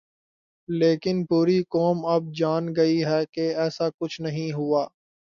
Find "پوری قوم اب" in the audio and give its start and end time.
1.25-2.33